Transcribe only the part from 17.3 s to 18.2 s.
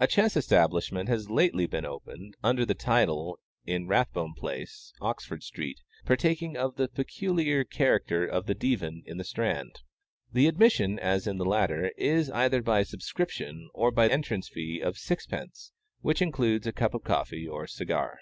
or cigar.